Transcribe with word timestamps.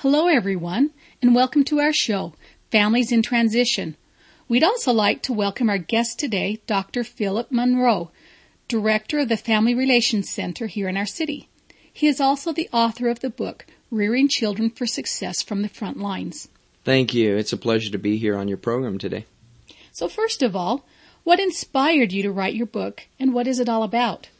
Hello, 0.00 0.28
everyone, 0.28 0.92
and 1.20 1.34
welcome 1.34 1.62
to 1.64 1.78
our 1.78 1.92
show, 1.92 2.32
Families 2.70 3.12
in 3.12 3.20
Transition. 3.20 3.98
We'd 4.48 4.64
also 4.64 4.94
like 4.94 5.20
to 5.24 5.34
welcome 5.34 5.68
our 5.68 5.76
guest 5.76 6.18
today, 6.18 6.62
Dr. 6.66 7.04
Philip 7.04 7.52
Monroe, 7.52 8.10
Director 8.66 9.18
of 9.18 9.28
the 9.28 9.36
Family 9.36 9.74
Relations 9.74 10.30
Center 10.30 10.68
here 10.68 10.88
in 10.88 10.96
our 10.96 11.04
city. 11.04 11.50
He 11.92 12.06
is 12.06 12.18
also 12.18 12.50
the 12.50 12.70
author 12.72 13.10
of 13.10 13.20
the 13.20 13.28
book, 13.28 13.66
Rearing 13.90 14.26
Children 14.26 14.70
for 14.70 14.86
Success 14.86 15.42
from 15.42 15.60
the 15.60 15.68
Front 15.68 15.98
Lines. 15.98 16.48
Thank 16.82 17.12
you. 17.12 17.36
It's 17.36 17.52
a 17.52 17.58
pleasure 17.58 17.92
to 17.92 17.98
be 17.98 18.16
here 18.16 18.38
on 18.38 18.48
your 18.48 18.56
program 18.56 18.96
today. 18.96 19.26
So, 19.92 20.08
first 20.08 20.42
of 20.42 20.56
all, 20.56 20.86
what 21.24 21.40
inspired 21.40 22.10
you 22.10 22.22
to 22.22 22.32
write 22.32 22.54
your 22.54 22.64
book, 22.64 23.06
and 23.18 23.34
what 23.34 23.46
is 23.46 23.60
it 23.60 23.68
all 23.68 23.82
about? 23.82 24.30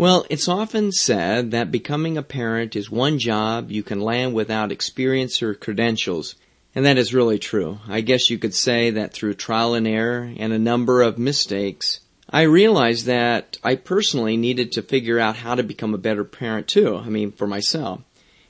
Well, 0.00 0.24
it's 0.30 0.48
often 0.48 0.92
said 0.92 1.50
that 1.50 1.70
becoming 1.70 2.16
a 2.16 2.22
parent 2.22 2.74
is 2.74 2.90
one 2.90 3.18
job 3.18 3.70
you 3.70 3.82
can 3.82 4.00
land 4.00 4.32
without 4.32 4.72
experience 4.72 5.42
or 5.42 5.52
credentials. 5.52 6.36
And 6.74 6.86
that 6.86 6.96
is 6.96 7.12
really 7.12 7.38
true. 7.38 7.80
I 7.86 8.00
guess 8.00 8.30
you 8.30 8.38
could 8.38 8.54
say 8.54 8.92
that 8.92 9.12
through 9.12 9.34
trial 9.34 9.74
and 9.74 9.86
error 9.86 10.32
and 10.38 10.54
a 10.54 10.58
number 10.58 11.02
of 11.02 11.18
mistakes, 11.18 12.00
I 12.30 12.44
realized 12.44 13.04
that 13.08 13.58
I 13.62 13.74
personally 13.74 14.38
needed 14.38 14.72
to 14.72 14.82
figure 14.82 15.18
out 15.18 15.36
how 15.36 15.54
to 15.54 15.62
become 15.62 15.92
a 15.92 15.98
better 15.98 16.24
parent 16.24 16.66
too. 16.66 16.96
I 16.96 17.10
mean, 17.10 17.30
for 17.30 17.46
myself. 17.46 18.00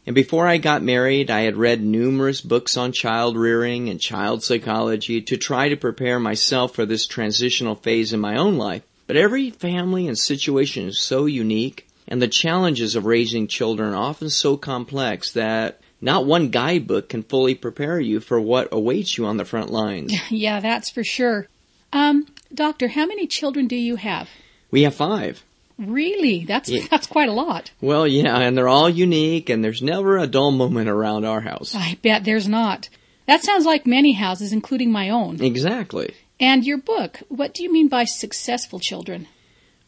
And 0.06 0.14
before 0.14 0.46
I 0.46 0.58
got 0.58 0.84
married, 0.84 1.32
I 1.32 1.40
had 1.40 1.56
read 1.56 1.82
numerous 1.82 2.40
books 2.40 2.76
on 2.76 2.92
child 2.92 3.36
rearing 3.36 3.88
and 3.88 4.00
child 4.00 4.44
psychology 4.44 5.20
to 5.22 5.36
try 5.36 5.68
to 5.70 5.76
prepare 5.76 6.20
myself 6.20 6.76
for 6.76 6.86
this 6.86 7.08
transitional 7.08 7.74
phase 7.74 8.12
in 8.12 8.20
my 8.20 8.36
own 8.36 8.56
life. 8.56 8.84
But 9.10 9.16
every 9.16 9.50
family 9.50 10.06
and 10.06 10.16
situation 10.16 10.86
is 10.86 11.00
so 11.00 11.26
unique, 11.26 11.88
and 12.06 12.22
the 12.22 12.28
challenges 12.28 12.94
of 12.94 13.06
raising 13.06 13.48
children 13.48 13.92
are 13.92 13.96
often 13.96 14.30
so 14.30 14.56
complex 14.56 15.32
that 15.32 15.80
not 16.00 16.26
one 16.26 16.50
guidebook 16.50 17.08
can 17.08 17.24
fully 17.24 17.56
prepare 17.56 17.98
you 17.98 18.20
for 18.20 18.40
what 18.40 18.68
awaits 18.70 19.18
you 19.18 19.26
on 19.26 19.36
the 19.36 19.44
front 19.44 19.68
lines. 19.68 20.14
yeah, 20.30 20.60
that's 20.60 20.90
for 20.90 21.02
sure. 21.02 21.48
Um, 21.92 22.28
doctor, 22.54 22.86
how 22.86 23.04
many 23.04 23.26
children 23.26 23.66
do 23.66 23.74
you 23.74 23.96
have? 23.96 24.28
We 24.70 24.84
have 24.84 24.94
five. 24.94 25.42
Really? 25.76 26.44
That's 26.44 26.68
yeah. 26.68 26.86
that's 26.88 27.08
quite 27.08 27.28
a 27.28 27.32
lot. 27.32 27.72
Well, 27.80 28.06
yeah, 28.06 28.38
and 28.38 28.56
they're 28.56 28.68
all 28.68 28.88
unique 28.88 29.50
and 29.50 29.64
there's 29.64 29.82
never 29.82 30.18
a 30.18 30.28
dull 30.28 30.52
moment 30.52 30.88
around 30.88 31.24
our 31.24 31.40
house. 31.40 31.74
I 31.74 31.98
bet 32.00 32.22
there's 32.22 32.46
not. 32.46 32.88
That 33.26 33.42
sounds 33.42 33.64
like 33.66 33.88
many 33.88 34.12
houses 34.12 34.52
including 34.52 34.92
my 34.92 35.08
own. 35.10 35.42
Exactly. 35.42 36.14
And 36.40 36.64
your 36.64 36.78
book, 36.78 37.20
what 37.28 37.52
do 37.52 37.62
you 37.62 37.70
mean 37.70 37.88
by 37.88 38.04
successful 38.04 38.80
children? 38.80 39.28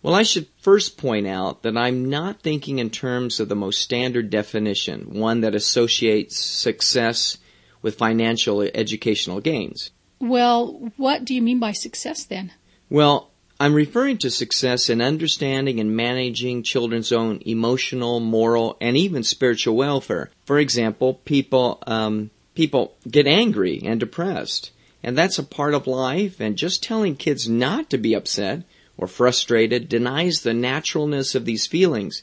Well, 0.03 0.15
I 0.15 0.23
should 0.23 0.49
first 0.59 0.99
point 0.99 1.27
out 1.27 1.63
that 1.63 1.79
I'm 1.79 2.11
not 2.11 2.43
thinking 2.43 2.79
in 2.79 2.91
terms 2.91 3.41
of 3.41 3.49
the 3.49 3.57
most 3.57 3.81
standard 3.81 4.29
definition, 4.29 5.19
one 5.19 5.41
that 5.41 5.55
associates 5.55 6.39
success 6.39 7.39
with 7.81 7.97
financial 7.97 8.61
educational 8.63 9.41
gains. 9.41 9.91
Well, 10.21 10.93
what 10.97 11.25
do 11.25 11.35
you 11.35 11.41
mean 11.41 11.59
by 11.59 11.73
success 11.73 12.25
then? 12.25 12.53
Well, 12.91 13.31
I'm 13.59 13.75
referring 13.75 14.19
to 14.19 14.31
success 14.31 14.91
in 14.91 15.01
understanding 15.01 15.81
and 15.81 15.97
managing 15.97 16.65
children's 16.65 17.13
own 17.13 17.41
emotional, 17.47 18.21
moral, 18.21 18.77
and 18.81 18.97
even 18.97 19.23
spiritual 19.23 19.77
welfare. 19.77 20.31
For 20.45 20.59
example, 20.59 21.15
people 21.25 21.79
um, 21.87 22.31
people 22.55 22.97
get 23.09 23.27
angry 23.27 23.81
and 23.85 24.01
depressed 24.01 24.73
and 25.03 25.17
that's 25.17 25.39
a 25.39 25.45
part 25.45 25.75
of 25.75 25.87
life, 25.87 26.41
and 26.41 26.57
just 26.57 26.83
telling 26.83 27.17
kids 27.17 27.49
not 27.49 27.91
to 27.91 27.99
be 27.99 28.15
upset 28.15 28.63
or 28.97 29.07
frustrated 29.07 29.89
denies 29.89 30.41
the 30.41 30.55
naturalness 30.55 31.35
of 31.35 31.45
these 31.45 31.67
feelings. 31.67 32.23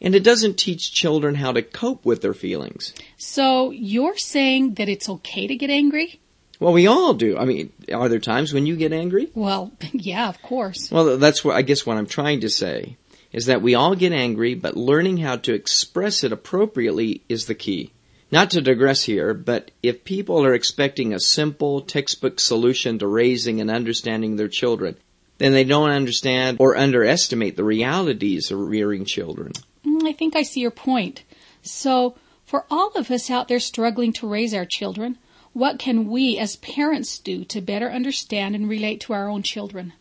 And 0.00 0.14
it 0.14 0.24
doesn't 0.24 0.58
teach 0.58 0.92
children 0.92 1.36
how 1.36 1.52
to 1.52 1.62
cope 1.62 2.04
with 2.04 2.20
their 2.20 2.34
feelings. 2.34 2.92
So 3.16 3.70
you're 3.70 4.18
saying 4.18 4.74
that 4.74 4.88
it's 4.88 5.08
okay 5.08 5.46
to 5.46 5.56
get 5.56 5.70
angry? 5.70 6.20
Well, 6.58 6.72
we 6.72 6.86
all 6.86 7.14
do. 7.14 7.36
I 7.36 7.44
mean, 7.44 7.72
are 7.92 8.08
there 8.08 8.18
times 8.18 8.52
when 8.52 8.66
you 8.66 8.76
get 8.76 8.92
angry? 8.92 9.30
Well, 9.34 9.72
yeah, 9.92 10.28
of 10.28 10.40
course. 10.42 10.90
Well, 10.90 11.18
that's 11.18 11.44
what 11.44 11.56
I 11.56 11.62
guess 11.62 11.86
what 11.86 11.96
I'm 11.96 12.06
trying 12.06 12.40
to 12.40 12.50
say 12.50 12.96
is 13.32 13.46
that 13.46 13.60
we 13.60 13.74
all 13.74 13.94
get 13.94 14.12
angry, 14.12 14.54
but 14.54 14.76
learning 14.76 15.18
how 15.18 15.36
to 15.36 15.52
express 15.52 16.24
it 16.24 16.32
appropriately 16.32 17.22
is 17.28 17.46
the 17.46 17.54
key. 17.54 17.92
Not 18.30 18.50
to 18.50 18.60
digress 18.60 19.04
here, 19.04 19.34
but 19.34 19.70
if 19.82 20.04
people 20.04 20.44
are 20.44 20.54
expecting 20.54 21.14
a 21.14 21.20
simple 21.20 21.80
textbook 21.80 22.40
solution 22.40 22.98
to 22.98 23.06
raising 23.06 23.60
and 23.60 23.70
understanding 23.70 24.36
their 24.36 24.48
children, 24.48 24.96
then 25.38 25.52
they 25.52 25.64
don't 25.64 25.90
understand 25.90 26.56
or 26.60 26.76
underestimate 26.76 27.56
the 27.56 27.64
realities 27.64 28.50
of 28.50 28.58
rearing 28.58 29.04
children. 29.04 29.52
Mm, 29.84 30.08
I 30.08 30.12
think 30.12 30.34
I 30.34 30.42
see 30.42 30.60
your 30.60 30.70
point. 30.70 31.22
So, 31.62 32.16
for 32.44 32.64
all 32.70 32.92
of 32.96 33.10
us 33.10 33.30
out 33.30 33.48
there 33.48 33.60
struggling 33.60 34.12
to 34.14 34.28
raise 34.28 34.54
our 34.54 34.64
children, 34.64 35.18
what 35.52 35.78
can 35.78 36.08
we 36.08 36.38
as 36.38 36.56
parents 36.56 37.18
do 37.18 37.44
to 37.46 37.60
better 37.60 37.90
understand 37.90 38.54
and 38.54 38.68
relate 38.68 39.00
to 39.02 39.12
our 39.12 39.28
own 39.28 39.42
children? 39.42 39.92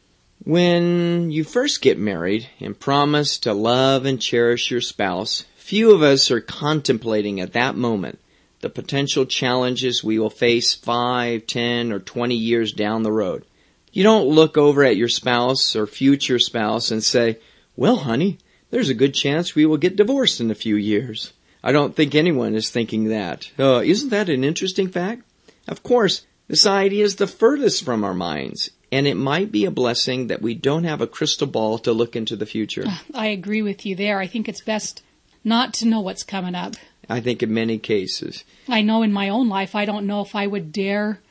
When 0.44 1.31
you 1.31 1.44
first 1.44 1.81
get 1.81 1.97
married 1.97 2.50
and 2.59 2.80
promise 2.80 3.38
to 3.40 3.53
love 3.53 4.06
and 4.06 4.22
cherish 4.22 4.69
your 4.69 4.81
spouse, 4.81 5.46
Few 5.65 5.93
of 5.93 6.03
us 6.03 6.29
are 6.29 6.41
contemplating 6.41 7.41
at 7.41 7.53
that 7.53 7.75
moment 7.75 8.19
the 8.61 8.69
potential 8.69 9.25
challenges 9.25 10.03
we 10.03 10.19
will 10.19 10.29
face 10.29 10.75
five, 10.75 11.47
ten, 11.47 11.91
or 11.91 11.97
20 11.97 12.35
years 12.35 12.71
down 12.71 13.01
the 13.01 13.11
road. 13.11 13.43
You 13.91 14.03
don't 14.03 14.27
look 14.27 14.59
over 14.59 14.83
at 14.83 14.95
your 14.95 15.07
spouse 15.07 15.75
or 15.75 15.87
future 15.87 16.37
spouse 16.37 16.91
and 16.91 17.03
say, 17.03 17.39
well, 17.75 17.95
honey, 17.95 18.37
there's 18.69 18.89
a 18.89 18.93
good 18.93 19.15
chance 19.15 19.55
we 19.55 19.65
will 19.65 19.77
get 19.77 19.95
divorced 19.95 20.39
in 20.39 20.51
a 20.51 20.53
few 20.53 20.75
years. 20.75 21.33
I 21.63 21.71
don't 21.71 21.95
think 21.95 22.13
anyone 22.13 22.53
is 22.53 22.69
thinking 22.69 23.05
that. 23.05 23.49
Uh, 23.57 23.81
isn't 23.83 24.09
that 24.09 24.29
an 24.29 24.43
interesting 24.43 24.89
fact? 24.89 25.23
Of 25.67 25.81
course, 25.81 26.27
this 26.47 26.67
idea 26.67 27.03
is 27.03 27.15
the 27.15 27.25
furthest 27.25 27.83
from 27.83 28.03
our 28.03 28.13
minds, 28.13 28.69
and 28.91 29.07
it 29.07 29.17
might 29.17 29.51
be 29.51 29.65
a 29.65 29.71
blessing 29.71 30.27
that 30.27 30.43
we 30.43 30.53
don't 30.53 30.83
have 30.83 31.01
a 31.01 31.07
crystal 31.07 31.47
ball 31.47 31.79
to 31.79 31.91
look 31.91 32.15
into 32.15 32.35
the 32.35 32.45
future. 32.45 32.85
I 33.15 33.29
agree 33.29 33.63
with 33.63 33.83
you 33.83 33.95
there. 33.95 34.19
I 34.19 34.27
think 34.27 34.47
it's 34.47 34.61
best 34.61 35.01
not 35.45 35.73
to 35.75 35.88
know 35.88 36.01
what's 36.01 36.23
coming 36.23 36.56
up. 36.56 36.75
I 37.07 37.22
think 37.22 37.44
in 37.44 37.53
many 37.53 37.78
cases. 37.78 38.44
I 38.67 38.81
know 38.81 39.03
in 39.03 39.13
my 39.13 39.29
own 39.29 39.47
life, 39.47 39.75
I 39.75 39.85
don't 39.85 40.07
know 40.07 40.22
if 40.22 40.35
I 40.35 40.47
would 40.47 40.72
dare 40.72 41.22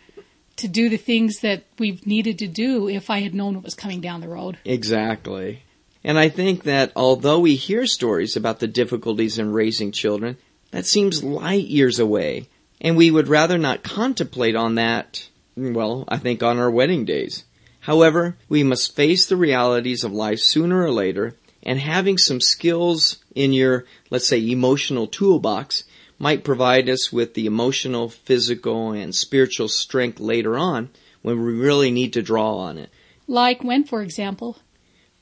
to 0.57 0.69
do 0.69 0.89
the 0.89 0.97
things 0.97 1.41
that 1.41 1.65
we've 1.79 2.07
needed 2.07 2.39
to 2.39 2.47
do 2.47 2.89
if 2.89 3.11
I 3.11 3.21
had 3.21 3.35
known 3.35 3.55
what 3.55 3.65
was 3.65 3.75
coming 3.75 4.01
down 4.01 4.21
the 4.21 4.29
road. 4.29 4.57
Exactly. 4.65 5.65
And 6.05 6.19
I 6.19 6.29
think 6.29 6.63
that 6.63 6.93
although 6.95 7.41
we 7.41 7.57
hear 7.57 7.87
stories 7.87 8.37
about 8.37 8.61
the 8.61 8.69
difficulties 8.69 9.39
in 9.39 9.53
raising 9.53 9.91
children, 9.91 10.37
that 10.71 10.87
seems 10.87 11.25
light 11.25 11.67
years 11.67 11.99
away. 11.99 12.49
And 12.81 12.97
we 12.97 13.11
would 13.11 13.29
rather 13.29 13.59
not 13.59 13.83
contemplate 13.83 14.55
on 14.55 14.77
that, 14.77 15.29
well, 15.57 16.05
I 16.07 16.19
think 16.19 16.43
on 16.43 16.59
our 16.59 16.71
wedding 16.71 17.05
days. 17.05 17.45
However, 17.81 18.37
we 18.49 18.63
must 18.63 18.95
face 18.95 19.27
the 19.27 19.37
realities 19.37 20.05
of 20.05 20.13
life 20.13 20.41
sooner 20.41 20.83
or 20.83 20.91
later 20.91 21.35
and 21.65 21.79
having 21.81 22.19
some 22.19 22.41
skills 22.41 23.19
in 23.35 23.53
your, 23.53 23.85
let's 24.11 24.29
say, 24.29 24.39
emotional 24.51 25.07
toolbox 25.07 25.85
might 26.19 26.45
provide 26.45 26.89
us 26.89 27.13
with 27.13 27.35
the 27.35 27.47
emotional, 27.47 28.09
physical, 28.09 28.93
and 28.93 29.15
spiritual 29.15 29.69
strength 29.69 30.21
later 30.21 30.57
on 30.57 30.91
when 31.23 31.43
we 31.43 31.53
really 31.53 31.91
need 31.91 32.13
to 32.13 32.23
draw 32.23 32.59
on 32.59 32.79
it. 32.79 32.91
Like 33.27 33.65
when, 33.65 33.85
for 33.85 34.03
example? 34.03 34.59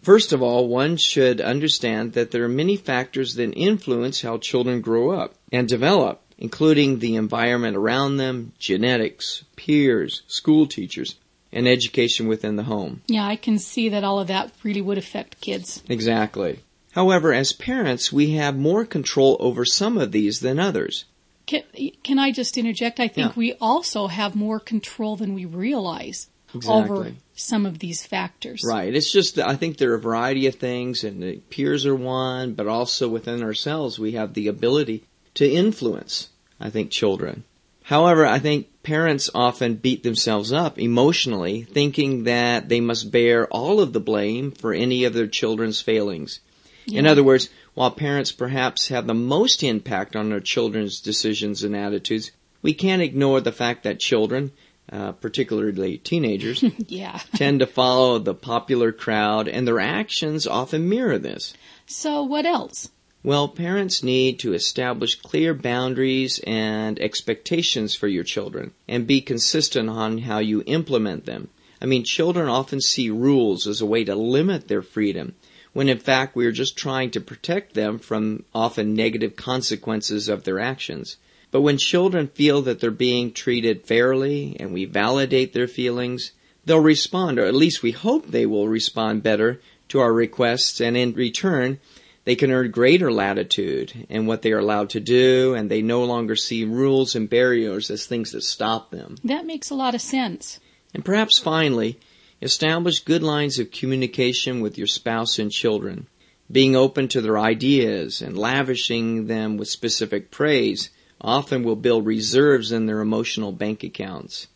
First 0.03 0.33
of 0.33 0.43
all, 0.43 0.67
one 0.67 0.97
should 0.97 1.41
understand 1.41 2.15
that 2.15 2.33
there 2.33 2.43
are 2.45 2.49
many 2.49 2.77
factors 2.77 3.37
that 3.37 3.53
influence 3.53 4.21
how 4.21 4.39
children 4.39 4.81
grow 4.81 5.13
up 5.13 5.35
and 5.53 5.69
develop, 5.69 6.21
including 6.39 6.99
the 6.99 7.15
environment 7.15 7.77
around 7.77 8.17
them, 8.17 8.53
genetics, 8.59 9.45
peers, 9.55 10.23
school 10.27 10.67
teachers, 10.67 11.15
and 11.53 11.69
education 11.69 12.29
within 12.29 12.57
the 12.57 12.63
home. 12.63 13.03
Yeah, 13.07 13.27
I 13.27 13.37
can 13.37 13.59
see 13.59 13.91
that 13.91 14.05
all 14.05 14.21
of 14.21 14.29
that 14.29 14.53
really 14.63 14.81
would 14.81 14.99
affect 14.99 15.41
kids. 15.41 15.83
Exactly. 15.89 16.61
However, 16.93 17.33
as 17.33 17.53
parents, 17.53 18.13
we 18.13 18.33
have 18.33 18.57
more 18.57 18.85
control 18.85 19.37
over 19.41 19.65
some 19.65 19.99
of 19.99 20.13
these 20.13 20.41
than 20.41 20.59
others. 20.59 21.05
Can, 21.47 21.63
can 22.03 22.19
I 22.19 22.33
just 22.33 22.57
interject? 22.57 23.01
I 23.01 23.09
think 23.09 23.33
yeah. 23.33 23.39
we 23.39 23.55
also 23.61 24.07
have 24.07 24.35
more 24.35 24.61
control 24.61 25.17
than 25.17 25.35
we 25.35 25.45
realize 25.45 26.29
exactly. 26.55 26.97
over 26.97 27.13
some 27.35 27.67
of 27.67 27.79
these 27.79 28.07
factors. 28.07 28.63
Right. 28.67 28.95
It's 28.95 29.13
just, 29.13 29.39
I 29.39 29.57
think 29.57 29.77
there 29.77 29.93
are 29.93 29.97
a 29.97 30.01
variety 30.01 30.47
of 30.47 30.55
things, 30.55 31.03
and 31.03 31.23
the 31.23 31.37
peers 31.51 31.87
are 31.87 31.97
one, 31.97 32.55
but 32.55 32.67
also 32.67 33.09
within 33.09 33.43
ourselves, 33.43 33.99
we 33.99 34.13
have 34.13 34.35
the 34.35 34.49
ability 34.49 35.05
to 35.35 35.51
influence, 35.51 36.29
I 36.61 36.71
think, 36.71 36.91
children. 36.91 37.45
However, 37.83 38.27
I 38.27 38.39
think 38.39 38.69
parents 38.83 39.31
often 39.35 39.75
beat 39.75 40.03
themselves 40.03 40.53
up 40.53 40.79
emotionally, 40.79 41.63
thinking 41.63 42.25
that 42.25 42.69
they 42.69 42.81
must 42.81 43.11
bear 43.11 43.47
all 43.49 43.81
of 43.81 43.93
the 43.93 44.01
blame 44.01 44.51
for 44.51 44.73
any 44.73 45.05
of 45.05 45.15
their 45.15 45.27
children's 45.27 45.81
failings. 45.81 46.41
Yeah. 46.87 47.01
In 47.01 47.07
other 47.07 47.23
words, 47.23 47.49
while 47.75 47.91
parents 47.91 48.33
perhaps 48.33 48.89
have 48.89 49.07
the 49.07 49.15
most 49.15 49.63
impact 49.63 50.17
on 50.17 50.31
their 50.31 50.41
children's 50.41 51.01
decisions 51.01 51.63
and 51.63 51.77
attitudes, 51.77 52.33
we 52.61 52.75
can't 52.75 53.03
ignore 53.03 53.41
the 53.41 53.53
fact 53.53 53.85
that 53.85 54.01
children, 54.01 54.53
uh, 54.91 55.13
particularly 55.13 55.99
teenagers, 55.99 56.63
yeah. 56.89 57.21
tend 57.35 57.61
to 57.61 57.67
follow 57.67 58.19
the 58.19 58.35
popular 58.35 58.93
crowd 58.93 59.49
and 59.49 59.67
their 59.67 59.81
actions 59.81 60.47
often 60.47 60.89
mirror 60.89 61.19
this. 61.19 61.55
So, 61.87 62.23
what 62.23 62.47
else? 62.47 62.91
Well, 63.25 63.47
parents 63.47 64.03
need 64.03 64.41
to 64.41 64.53
establish 64.53 65.15
clear 65.15 65.55
boundaries 65.55 66.41
and 66.45 66.99
expectations 66.99 67.95
for 67.95 68.09
your 68.09 68.25
children 68.25 68.73
and 68.89 69.07
be 69.07 69.21
consistent 69.21 69.89
on 69.89 70.19
how 70.19 70.41
you 70.41 70.65
implement 70.67 71.25
them. 71.25 71.49
I 71.81 71.87
mean, 71.87 72.03
children 72.03 72.49
often 72.49 72.81
see 72.81 73.11
rules 73.11 73.69
as 73.69 73.81
a 73.81 73.87
way 73.87 74.03
to 74.03 74.17
limit 74.17 74.67
their 74.67 74.83
freedom, 74.83 75.37
when 75.73 75.89
in 75.89 75.99
fact 75.99 76.35
we 76.35 76.47
are 76.47 76.53
just 76.53 76.77
trying 76.77 77.13
to 77.13 77.21
protect 77.21 77.75
them 77.75 78.01
from 78.01 78.45
often 78.53 78.95
negative 78.95 79.37
consequences 79.37 80.29
of 80.29 80.43
their 80.43 80.59
actions. 80.59 81.17
But 81.53 81.61
when 81.61 81.79
children 81.79 82.27
feel 82.27 82.63
that 82.63 82.81
they're 82.81 82.91
being 82.91 83.31
treated 83.33 83.87
fairly 83.87 84.57
and 84.59 84.73
we 84.73 84.85
validate 84.85 85.53
their 85.53 85.69
feelings, 85.69 86.33
they'll 86.65 86.81
respond, 86.81 87.39
or 87.39 87.45
at 87.45 87.55
least 87.55 87.85
we 87.85 87.93
hope 87.93 88.27
they 88.27 88.47
will 88.47 88.67
respond 88.67 89.23
better 89.23 89.61
to 89.91 90.01
our 90.01 90.13
requests, 90.13 90.81
and 90.81 90.97
in 90.97 91.13
return, 91.13 91.79
they 92.25 92.37
can 92.37 92.53
earn 92.53 92.71
greater 92.71 93.13
latitude 93.13 94.07
in 94.09 94.27
what 94.27 94.43
they 94.43 94.53
are 94.53 94.59
allowed 94.59 94.91
to 94.91 95.01
do, 95.01 95.55
and 95.55 95.71
they 95.71 95.83
no 95.83 96.05
longer 96.05 96.37
see 96.37 96.65
rules 96.65 97.17
and 97.17 97.29
barriers 97.29 97.91
as 97.91 98.07
things 98.07 98.31
that 98.33 98.43
stop 98.43 98.91
them. 98.91 99.17
That 99.25 99.47
makes 99.47 99.71
a 99.71 99.75
lot 99.75 99.95
of 99.95 100.01
sense. 100.01 100.61
And 100.95 101.05
perhaps 101.05 101.39
finally, 101.39 101.99
establish 102.41 103.01
good 103.01 103.23
lines 103.23 103.59
of 103.59 103.71
communication 103.71 104.61
with 104.61 104.79
your 104.79 104.87
spouse 104.87 105.39
and 105.39 105.51
children. 105.51 106.07
Being 106.51 106.77
open 106.77 107.09
to 107.09 107.21
their 107.21 107.39
ideas 107.39 108.21
and 108.21 108.37
lavishing 108.37 109.27
them 109.27 109.57
with 109.57 109.69
specific 109.69 110.31
praise 110.31 110.91
often 111.21 111.63
will 111.63 111.77
build 111.77 112.05
reserves 112.05 112.73
in 112.73 112.87
their 112.87 113.01
emotional 113.01 113.53
bank 113.53 113.83
accounts. 113.83 114.49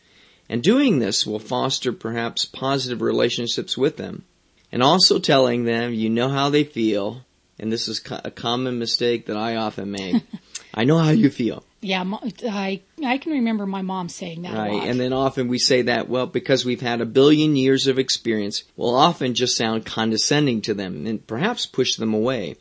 And 0.48 0.62
doing 0.62 0.98
this 0.98 1.26
will 1.26 1.38
foster 1.38 1.92
perhaps 1.92 2.44
positive 2.44 3.00
relationships 3.00 3.76
with 3.76 3.96
them. 3.96 4.24
And 4.70 4.82
also 4.82 5.18
telling 5.18 5.64
them 5.64 5.94
you 5.94 6.10
know 6.10 6.28
how 6.28 6.50
they 6.50 6.64
feel, 6.64 7.24
and 7.58 7.72
this 7.72 7.88
is 7.88 8.02
a 8.10 8.30
common 8.30 8.78
mistake 8.78 9.26
that 9.26 9.36
I 9.36 9.56
often 9.56 9.90
make. 9.90 10.22
I 10.74 10.84
know 10.84 10.98
how 10.98 11.10
you 11.10 11.30
feel. 11.30 11.64
Yeah, 11.80 12.04
I 12.48 12.82
I 13.04 13.18
can 13.18 13.32
remember 13.32 13.66
my 13.66 13.82
mom 13.82 14.08
saying 14.08 14.42
that. 14.42 14.54
Right, 14.54 14.88
and 14.88 14.98
then 14.98 15.12
often 15.12 15.48
we 15.48 15.58
say 15.58 15.82
that 15.82 16.08
well 16.08 16.26
because 16.26 16.64
we've 16.64 16.80
had 16.80 17.00
a 17.00 17.06
billion 17.06 17.56
years 17.56 17.86
of 17.86 17.98
experience. 17.98 18.64
We'll 18.76 18.94
often 18.94 19.34
just 19.34 19.56
sound 19.56 19.86
condescending 19.86 20.62
to 20.62 20.74
them 20.74 21.06
and 21.06 21.26
perhaps 21.26 21.66
push 21.66 21.96
them 21.96 22.12
away 22.12 22.56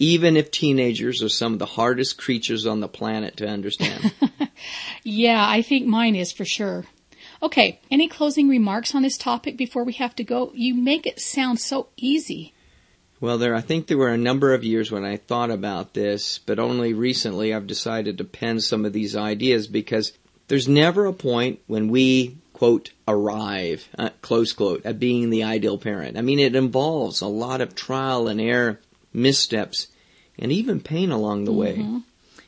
even 0.00 0.34
if 0.34 0.50
teenagers 0.50 1.22
are 1.22 1.28
some 1.28 1.52
of 1.52 1.58
the 1.58 1.66
hardest 1.66 2.16
creatures 2.16 2.66
on 2.66 2.80
the 2.80 2.88
planet 2.88 3.36
to 3.36 3.46
understand. 3.46 4.12
yeah, 5.04 5.46
I 5.46 5.60
think 5.60 5.86
mine 5.86 6.16
is 6.16 6.32
for 6.32 6.46
sure. 6.46 6.86
Okay, 7.42 7.80
any 7.90 8.08
closing 8.08 8.48
remarks 8.48 8.94
on 8.94 9.02
this 9.02 9.18
topic 9.18 9.58
before 9.58 9.84
we 9.84 9.92
have 9.94 10.16
to 10.16 10.24
go? 10.24 10.52
You 10.54 10.74
make 10.74 11.06
it 11.06 11.20
sound 11.20 11.60
so 11.60 11.88
easy. 11.96 12.54
Well, 13.20 13.36
there, 13.36 13.54
I 13.54 13.60
think 13.60 13.86
there 13.86 13.98
were 13.98 14.08
a 14.08 14.16
number 14.16 14.54
of 14.54 14.64
years 14.64 14.90
when 14.90 15.04
I 15.04 15.18
thought 15.18 15.50
about 15.50 15.92
this, 15.92 16.38
but 16.38 16.58
only 16.58 16.94
recently 16.94 17.52
I've 17.52 17.66
decided 17.66 18.16
to 18.18 18.24
pen 18.24 18.60
some 18.60 18.86
of 18.86 18.94
these 18.94 19.14
ideas 19.14 19.66
because 19.66 20.12
there's 20.48 20.68
never 20.68 21.04
a 21.04 21.12
point 21.12 21.60
when 21.66 21.88
we, 21.88 22.38
quote, 22.54 22.92
arrive, 23.06 23.86
uh, 23.98 24.08
close 24.22 24.54
quote, 24.54 24.86
at 24.86 24.98
being 24.98 25.28
the 25.28 25.44
ideal 25.44 25.76
parent. 25.76 26.16
I 26.16 26.22
mean, 26.22 26.38
it 26.38 26.56
involves 26.56 27.20
a 27.20 27.26
lot 27.26 27.60
of 27.60 27.74
trial 27.74 28.26
and 28.26 28.40
error 28.40 28.80
missteps, 29.12 29.88
and 30.38 30.50
even 30.50 30.80
pain 30.80 31.10
along 31.10 31.44
the 31.44 31.52
mm-hmm. 31.52 31.94
way. 31.94 32.02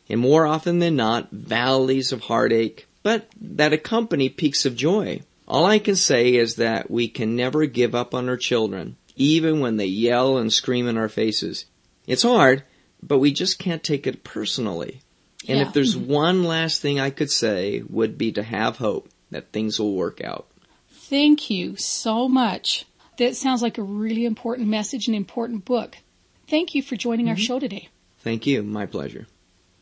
And 0.09 0.21
more 0.21 0.47
often 0.47 0.79
than 0.79 0.97
not, 0.97 1.31
valleys 1.31 2.13
of 2.13 2.23
heartache, 2.23 2.87
but 3.03 3.29
that 3.41 3.75
accompany 3.75 4.31
peaks 4.31 4.65
of 4.65 4.75
joy. 4.75 5.21
All 5.47 5.67
I 5.67 5.79
can 5.79 5.97
say 5.97 6.35
is 6.35 6.57
that 6.57 6.91
we 6.91 7.09
can 7.09 7.37
never 7.37 7.67
give 7.67 7.95
up 7.95 8.15
on 8.15 8.29
our 8.29 8.37
children, 8.37 8.97
even 9.23 9.61
when 9.61 9.77
they 9.77 9.87
yell 9.87 10.39
and 10.39 10.53
scream 10.53 10.89
in 10.89 10.99
our 10.99 11.09
faces. 11.09 11.67
It's 12.07 12.23
hard, 12.23 12.65
but 13.03 13.19
we 13.19 13.33
just 13.33 13.59
can't 13.59 13.83
take 13.83 14.07
it 14.07 14.25
personally. 14.25 15.01
And 15.49 15.59
yeah. 15.59 15.67
if 15.67 15.73
there's 15.73 15.97
mm-hmm. 15.97 16.13
one 16.13 16.45
last 16.45 16.81
thing 16.81 17.01
I 17.01 17.11
could 17.11 17.31
say 17.31 17.83
would 17.89 18.19
be 18.19 18.33
to 18.33 18.43
have 18.43 18.77
hope 18.79 19.09
that 19.31 19.53
things 19.53 19.79
will 19.79 19.95
work 19.95 20.23
out. 20.23 20.47
Thank 20.91 21.51
you 21.51 21.77
so 21.77 22.29
much. 22.29 22.87
That 23.19 23.37
sounds 23.37 23.63
like 23.63 23.79
a 23.79 23.83
really 23.83 24.25
important 24.25 24.69
message 24.69 25.07
and 25.07 25.17
important 25.17 25.65
book. 25.65 25.97
Thank 26.49 26.75
you 26.75 26.83
for 26.83 26.97
joining 26.97 27.27
mm-hmm. 27.27 27.33
our 27.33 27.37
show 27.37 27.59
today. 27.59 27.89
Thank 28.21 28.47
you. 28.47 28.63
My 28.63 28.87
pleasure. 28.87 29.27